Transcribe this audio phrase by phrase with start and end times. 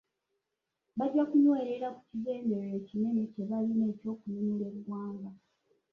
[0.97, 5.29] Bajja kunywerera ku kigendererwa ekinene kye balina eky'okununula eggwanga.